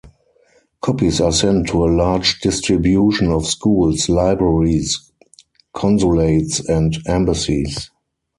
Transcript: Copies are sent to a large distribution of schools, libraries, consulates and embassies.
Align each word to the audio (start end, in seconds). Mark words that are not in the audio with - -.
Copies 0.81 1.21
are 1.21 1.31
sent 1.31 1.67
to 1.67 1.83
a 1.85 1.93
large 1.93 2.39
distribution 2.39 3.27
of 3.27 3.45
schools, 3.45 4.09
libraries, 4.09 4.99
consulates 5.75 6.59
and 6.67 6.97
embassies. 7.05 7.87